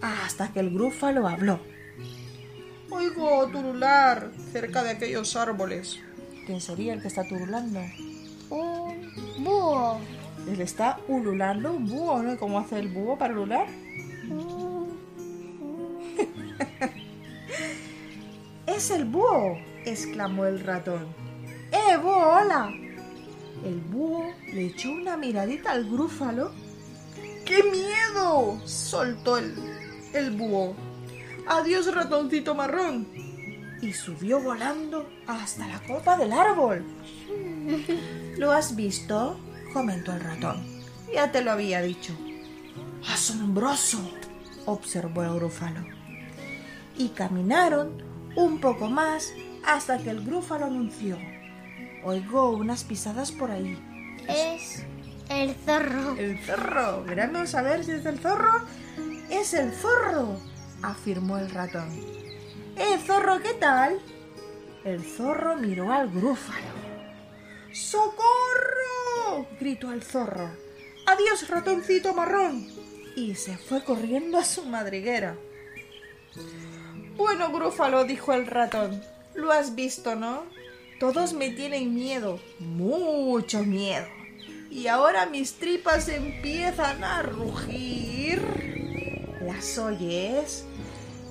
hasta 0.00 0.52
que 0.52 0.60
el 0.60 0.70
grúfalo 0.70 1.28
habló. 1.28 1.60
Oigo 2.90 3.46
turular 3.48 4.30
cerca 4.52 4.82
de 4.82 4.90
aquellos 4.90 5.36
árboles. 5.36 5.98
¿Quién 6.46 6.60
sería 6.60 6.94
el 6.94 7.02
que 7.02 7.08
está 7.08 7.24
turulando? 7.28 7.80
Un 8.50 9.10
búho. 9.38 9.98
Él 10.48 10.60
está 10.60 10.98
ululando 11.08 11.72
un 11.72 11.86
búho, 11.86 12.22
¿no? 12.22 12.36
¿Cómo 12.38 12.58
hace 12.58 12.78
el 12.78 12.88
búho 12.88 13.18
para 13.18 13.34
ulular? 13.34 13.66
¡Es 18.66 18.90
el 18.90 19.04
búho! 19.04 19.58
exclamó 19.84 20.46
el 20.46 20.60
ratón. 20.60 21.06
¡Eh, 21.72 21.96
búho, 21.96 22.14
hola! 22.14 22.72
El 23.64 23.80
búho 23.80 24.30
le 24.52 24.66
echó 24.66 24.92
una 24.92 25.16
miradita 25.16 25.72
al 25.72 25.90
grúfalo. 25.90 26.52
¡Qué 27.44 27.64
miedo! 27.64 28.60
soltó 28.64 29.38
el, 29.38 29.54
el 30.12 30.30
búho. 30.32 30.76
¡Adiós, 31.48 31.92
ratoncito 31.92 32.54
marrón! 32.54 33.08
Y 33.82 33.92
subió 33.92 34.40
volando 34.40 35.08
hasta 35.26 35.66
la 35.66 35.80
copa 35.80 36.16
del 36.16 36.32
árbol. 36.32 36.84
¿Lo 38.38 38.52
has 38.52 38.74
visto? 38.74 39.38
comentó 39.72 40.12
el 40.12 40.20
ratón. 40.20 40.64
Ya 41.12 41.30
te 41.30 41.42
lo 41.42 41.52
había 41.52 41.82
dicho. 41.82 42.16
¡Asombroso! 43.08 43.98
observó 44.64 45.22
el 45.22 45.34
grúfalo. 45.34 45.84
Y 46.96 47.08
caminaron 47.10 48.02
un 48.36 48.60
poco 48.60 48.88
más 48.88 49.32
hasta 49.64 49.98
que 49.98 50.10
el 50.10 50.24
grúfalo 50.24 50.66
anunció. 50.66 51.18
Oigo 52.04 52.50
unas 52.50 52.84
pisadas 52.84 53.32
por 53.32 53.50
ahí. 53.50 53.78
Es 54.28 54.84
el 55.28 55.54
zorro. 55.54 56.16
El 56.16 56.38
zorro. 56.44 57.04
Queremos 57.04 57.50
saber 57.50 57.84
si 57.84 57.92
es 57.92 58.06
el 58.06 58.18
zorro. 58.18 58.66
Es 59.30 59.54
el 59.54 59.72
zorro, 59.72 60.38
afirmó 60.82 61.36
el 61.38 61.50
ratón. 61.50 62.15
¡Eh, 62.76 62.98
zorro, 63.06 63.40
qué 63.40 63.54
tal! 63.54 64.00
El 64.84 65.02
zorro 65.02 65.56
miró 65.56 65.92
al 65.92 66.10
grúfalo. 66.10 66.66
¡Socorro! 67.72 69.46
gritó 69.58 69.92
el 69.92 70.02
zorro. 70.02 70.50
¡Adiós, 71.06 71.48
ratoncito 71.48 72.12
marrón! 72.12 72.68
Y 73.16 73.34
se 73.34 73.56
fue 73.56 73.82
corriendo 73.82 74.36
a 74.38 74.44
su 74.44 74.64
madriguera. 74.64 75.36
Bueno, 77.16 77.50
grúfalo, 77.50 78.04
dijo 78.04 78.34
el 78.34 78.46
ratón. 78.46 79.02
Lo 79.34 79.52
has 79.52 79.74
visto, 79.74 80.14
¿no? 80.14 80.44
Todos 81.00 81.32
me 81.32 81.50
tienen 81.50 81.94
miedo, 81.94 82.40
mucho 82.58 83.62
miedo. 83.64 84.06
Y 84.70 84.88
ahora 84.88 85.24
mis 85.26 85.54
tripas 85.54 86.08
empiezan 86.08 87.02
a 87.02 87.22
rugir. 87.22 88.42
¿Las 89.40 89.78
oyes? 89.78 90.64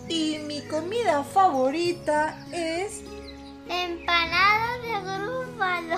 Y 0.08 0.40
mi 0.48 0.62
comida 0.62 1.24
favorita 1.24 2.38
es... 2.52 3.02
Empanada 3.68 4.78
de 4.84 5.20
grúfalo. 5.20 5.98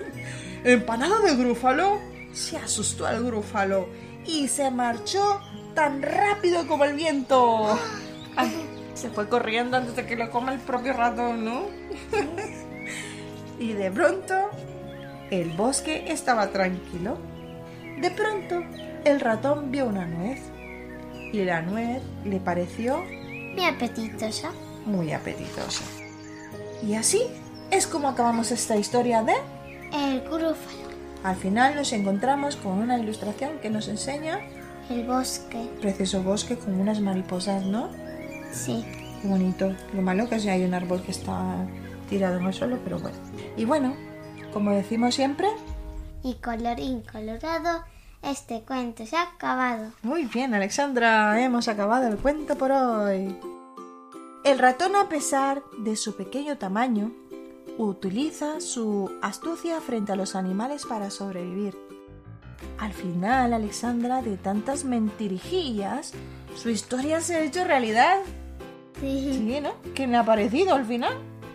¿Empanada 0.64 1.18
de 1.20 1.36
grúfalo? 1.36 1.98
Se 2.32 2.56
asustó 2.56 3.08
el 3.08 3.24
grúfalo 3.24 3.88
y 4.24 4.48
se 4.48 4.70
marchó 4.70 5.40
tan 5.74 6.02
rápido 6.02 6.66
como 6.66 6.84
el 6.84 6.94
viento. 6.94 7.78
Ay, 8.36 8.50
se 8.94 9.10
fue 9.10 9.28
corriendo 9.28 9.76
antes 9.76 9.96
de 9.96 10.06
que 10.06 10.16
lo 10.16 10.30
coma 10.30 10.54
el 10.54 10.60
propio 10.60 10.94
ratón, 10.94 11.44
¿no? 11.44 11.62
y 13.58 13.72
de 13.72 13.90
pronto 13.90 14.34
el 15.30 15.50
bosque 15.50 16.04
estaba 16.08 16.50
tranquilo. 16.50 17.18
De 18.00 18.10
pronto 18.10 18.62
el 19.04 19.20
ratón 19.20 19.70
vio 19.70 19.86
una 19.86 20.06
nuez 20.06 20.40
y 21.32 21.44
la 21.44 21.62
nuez 21.62 22.02
le 22.24 22.40
pareció 22.40 23.02
Mi 23.54 23.64
apetitosa. 23.64 24.52
muy 24.86 25.12
apetitosa. 25.12 25.84
Y 26.82 26.94
así 26.94 27.22
es 27.70 27.86
como 27.86 28.08
acabamos 28.08 28.50
esta 28.50 28.76
historia 28.76 29.22
de... 29.22 29.34
El 29.92 30.20
grúfalo. 30.22 30.56
Al 31.22 31.36
final 31.36 31.76
nos 31.76 31.92
encontramos 31.92 32.56
con 32.56 32.72
una 32.78 32.98
ilustración 32.98 33.58
que 33.60 33.70
nos 33.70 33.88
enseña 33.88 34.40
El 34.90 35.06
bosque. 35.06 35.70
precioso 35.80 36.22
bosque 36.22 36.56
con 36.56 36.80
unas 36.80 37.00
mariposas, 37.00 37.64
¿no? 37.64 37.90
Sí. 38.52 38.84
Qué 39.20 39.28
bonito. 39.28 39.72
Lo 39.94 40.02
malo 40.02 40.28
que 40.28 40.36
es 40.36 40.42
que 40.42 40.50
hay 40.50 40.64
un 40.64 40.74
árbol 40.74 41.02
que 41.02 41.12
está 41.12 41.54
tirado 42.10 42.38
en 42.38 42.46
el 42.46 42.52
suelo, 42.52 42.78
pero 42.82 42.98
bueno. 42.98 43.16
Y 43.56 43.64
bueno, 43.64 43.94
como 44.52 44.72
decimos 44.72 45.14
siempre, 45.14 45.48
Y 46.24 46.34
colorín 46.34 47.02
colorado, 47.02 47.84
este 48.22 48.62
cuento 48.62 49.04
se 49.06 49.16
ha 49.16 49.22
acabado. 49.22 49.92
muy 50.02 50.24
bien, 50.24 50.54
Alexandra, 50.54 51.40
hemos 51.42 51.68
acabado 51.68 52.08
el 52.08 52.16
cuento 52.18 52.56
por 52.56 52.70
hoy. 52.72 53.36
El 54.44 54.58
ratón, 54.58 54.96
a 54.96 55.08
pesar 55.08 55.62
de 55.78 55.96
su 55.96 56.16
pequeño 56.16 56.58
tamaño, 56.58 57.12
utiliza 57.78 58.60
su 58.60 59.10
astucia 59.22 59.80
frente 59.80 60.12
a 60.12 60.16
los 60.16 60.34
animales 60.34 60.84
para 60.86 61.10
sobrevivir. 61.10 61.76
Al 62.78 62.92
final, 62.92 63.52
Alexandra, 63.52 64.22
de 64.22 64.36
tantas 64.36 64.84
mentirijillas, 64.84 66.12
su 66.56 66.70
historia 66.70 67.20
se 67.20 67.36
ha 67.36 67.40
hecho 67.40 67.64
realidad. 67.64 68.18
Sí. 69.00 69.32
Sí, 69.32 69.60
¿no? 69.60 69.72
¿Quién 69.94 70.14
ha 70.14 70.24
parecido 70.24 70.74
al 70.74 70.84
final? 70.84 71.12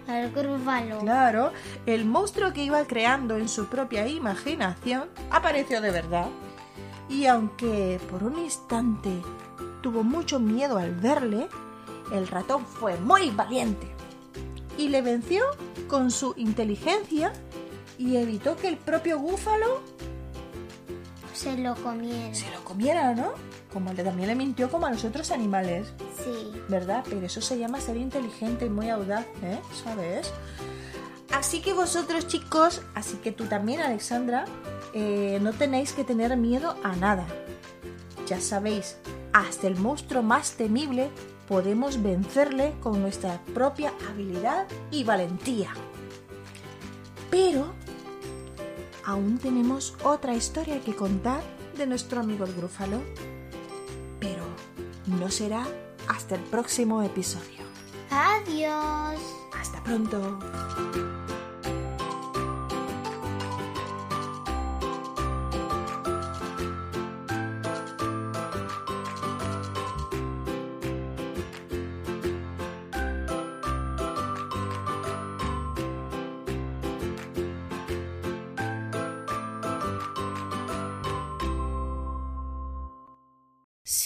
El 0.08 0.32
grúfalo. 0.32 1.00
Claro, 1.00 1.52
el 1.86 2.06
monstruo 2.06 2.54
que 2.54 2.64
iba 2.64 2.86
creando 2.86 3.38
en 3.38 3.50
su 3.50 3.68
propia 3.68 4.08
imaginación 4.08 5.10
apareció 5.30 5.82
de 5.82 5.92
verdad. 5.92 6.28
Y 7.10 7.26
aunque 7.26 8.00
por 8.12 8.24
un 8.24 8.38
instante 8.40 9.12
tuvo 9.82 10.04
mucho 10.04 10.40
miedo 10.40 10.78
al 10.78 10.94
verle, 10.96 11.48
el 12.12 12.28
ratón 12.28 12.66
fue 12.66 12.98
muy 13.00 13.32
valiente 13.32 13.88
y 14.78 14.90
le 14.90 15.02
venció 15.02 15.44
con 15.88 16.12
su 16.12 16.34
inteligencia 16.38 17.32
y 17.98 18.18
evitó 18.18 18.56
que 18.56 18.68
el 18.68 18.78
propio 18.78 19.20
búfalo 19.20 19.82
Se 21.34 21.58
lo 21.58 21.76
comieron. 21.76 22.36
se 22.36 22.50
lo 22.52 22.64
comiera, 22.64 23.14
¿no? 23.16 23.32
Como 23.74 23.94
le, 23.94 24.04
también 24.04 24.28
le 24.30 24.36
mintió 24.36 24.70
como 24.70 24.86
a 24.86 24.92
los 24.92 25.04
otros 25.06 25.32
animales, 25.32 25.88
Sí. 26.24 26.52
¿verdad? 26.68 27.04
Pero 27.10 27.26
eso 27.26 27.42
se 27.42 27.58
llama 27.58 27.80
ser 27.82 27.98
inteligente 27.98 28.66
y 28.66 28.70
muy 28.70 28.90
audaz, 28.90 29.26
¿eh? 29.44 29.60
¿Sabes? 29.84 30.32
Así 31.32 31.62
que 31.62 31.74
vosotros 31.74 32.28
chicos, 32.28 32.82
así 32.96 33.18
que 33.18 33.32
tú 33.32 33.46
también 33.46 33.82
Alexandra, 33.82 34.46
eh, 34.94 35.40
no 35.42 35.54
tenéis 35.54 35.94
que 35.94 36.04
tener 36.04 36.36
miedo 36.38 36.76
a 36.84 36.96
nada. 36.96 37.26
Ya 38.28 38.42
sabéis, 38.42 38.98
hasta 39.34 39.68
el 39.68 39.78
monstruo 39.78 40.24
más 40.24 40.54
temible 40.54 41.10
podemos 41.48 42.02
vencerle 42.02 42.74
con 42.82 43.02
nuestra 43.02 43.42
propia 43.54 43.94
habilidad 44.10 44.68
y 44.92 45.04
valentía. 45.04 45.72
Pero 47.30 47.74
aún 49.06 49.38
tenemos 49.38 49.96
otra 50.04 50.36
historia 50.36 50.82
que 50.82 50.96
contar 50.96 51.42
de 51.78 51.88
nuestro 51.88 52.20
amigo 52.20 52.46
el 52.46 52.54
grúfalo. 52.54 53.02
Pero 54.20 54.44
no 55.06 55.30
será 55.30 55.66
hasta 56.08 56.36
el 56.36 56.42
próximo 56.42 57.02
episodio. 57.04 57.64
Adiós. 58.10 59.20
Hasta 59.54 59.84
pronto. 59.84 61.17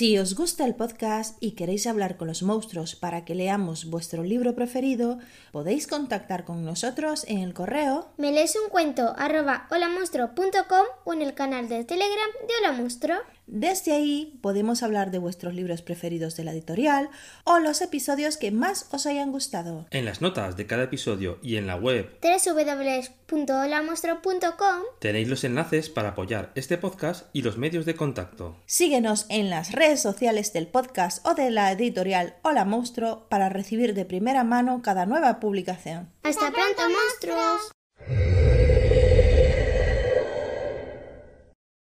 Si 0.01 0.17
os 0.17 0.33
gusta 0.33 0.65
el 0.65 0.73
podcast 0.73 1.37
y 1.39 1.51
queréis 1.51 1.85
hablar 1.85 2.17
con 2.17 2.27
los 2.27 2.41
monstruos 2.41 2.95
para 2.95 3.23
que 3.23 3.35
leamos 3.35 3.85
vuestro 3.85 4.23
libro 4.23 4.55
preferido, 4.55 5.19
podéis 5.51 5.85
contactar 5.85 6.43
con 6.43 6.65
nosotros 6.65 7.23
en 7.27 7.37
el 7.37 7.53
correo 7.53 8.09
Me 8.17 8.31
lees 8.31 8.55
un 8.55 8.71
cuento 8.71 9.13
arroba 9.15 9.67
o 9.69 11.13
en 11.13 11.21
el 11.21 11.35
canal 11.35 11.69
de 11.69 11.83
Telegram 11.83 12.29
de 12.47 12.53
Hola 12.59 12.71
Monstruo. 12.71 13.17
Desde 13.51 13.91
ahí 13.91 14.39
podemos 14.41 14.81
hablar 14.81 15.11
de 15.11 15.19
vuestros 15.19 15.53
libros 15.53 15.81
preferidos 15.81 16.37
de 16.37 16.45
la 16.45 16.53
editorial 16.53 17.09
o 17.43 17.59
los 17.59 17.81
episodios 17.81 18.37
que 18.37 18.49
más 18.49 18.87
os 18.91 19.05
hayan 19.05 19.33
gustado. 19.33 19.87
En 19.91 20.05
las 20.05 20.21
notas 20.21 20.55
de 20.55 20.67
cada 20.67 20.83
episodio 20.83 21.37
y 21.43 21.57
en 21.57 21.67
la 21.67 21.75
web 21.75 22.17
www.holamonstruo.com 22.21 24.83
tenéis 24.99 25.27
los 25.27 25.43
enlaces 25.43 25.89
para 25.89 26.11
apoyar 26.11 26.53
este 26.55 26.77
podcast 26.77 27.25
y 27.33 27.41
los 27.41 27.57
medios 27.57 27.85
de 27.85 27.95
contacto. 27.95 28.55
Síguenos 28.67 29.25
en 29.27 29.49
las 29.49 29.73
redes 29.73 30.01
sociales 30.01 30.53
del 30.53 30.67
podcast 30.67 31.27
o 31.27 31.33
de 31.33 31.51
la 31.51 31.73
editorial 31.73 32.35
Hola 32.43 32.63
Monstruo 32.63 33.27
para 33.27 33.49
recibir 33.49 33.93
de 33.93 34.05
primera 34.05 34.45
mano 34.45 34.81
cada 34.81 35.05
nueva 35.05 35.41
publicación. 35.41 36.09
Hasta 36.23 36.51
pronto, 36.51 36.83
monstruos. 36.87 37.73